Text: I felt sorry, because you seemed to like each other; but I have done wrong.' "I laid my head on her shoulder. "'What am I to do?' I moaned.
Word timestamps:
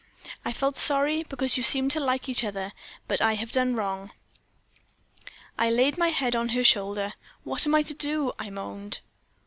I 0.43 0.51
felt 0.51 0.77
sorry, 0.77 1.21
because 1.21 1.57
you 1.57 1.61
seemed 1.61 1.91
to 1.91 1.99
like 1.99 2.27
each 2.27 2.43
other; 2.43 2.73
but 3.07 3.21
I 3.21 3.35
have 3.35 3.51
done 3.51 3.75
wrong.' 3.75 4.09
"I 5.59 5.69
laid 5.69 5.95
my 5.95 6.09
head 6.09 6.35
on 6.35 6.49
her 6.49 6.63
shoulder. 6.63 7.13
"'What 7.43 7.67
am 7.67 7.75
I 7.75 7.83
to 7.83 7.93
do?' 7.93 8.33
I 8.39 8.49
moaned. 8.49 9.01